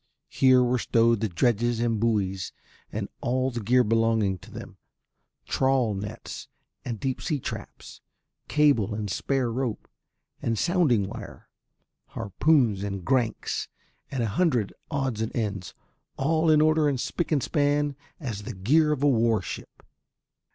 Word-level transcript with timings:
Here 0.31 0.63
were 0.63 0.79
stowed 0.79 1.19
the 1.19 1.29
dredges 1.29 1.79
and 1.79 1.99
buoys 1.99 2.53
and 2.91 3.07
all 3.21 3.51
the 3.51 3.59
gear 3.59 3.83
belonging 3.83 4.39
to 4.39 4.49
them, 4.49 4.77
trawl 5.47 5.93
nets 5.93 6.47
and 6.83 6.99
deep 6.99 7.21
sea 7.21 7.39
traps, 7.39 8.01
cable 8.47 8.95
and 8.95 9.11
spare 9.11 9.51
rope 9.51 9.87
and 10.41 10.57
sounding 10.57 11.07
wire, 11.07 11.49
harpoons 12.15 12.81
and 12.83 13.05
grancs 13.05 13.67
and 14.09 14.23
a 14.23 14.29
hundred 14.29 14.73
odds 14.89 15.21
and 15.21 15.35
ends, 15.35 15.75
all 16.17 16.49
in 16.49 16.61
order 16.61 16.89
and 16.89 16.99
spick 16.99 17.31
and 17.31 17.43
span 17.43 17.95
as 18.19 18.41
the 18.41 18.55
gear 18.55 18.91
of 18.91 19.03
a 19.03 19.07
warship. 19.07 19.85